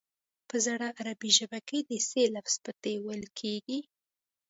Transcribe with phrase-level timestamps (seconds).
[0.47, 3.79] په زړه عربي ژبه کې د ث لفظ په ت ویل کیږي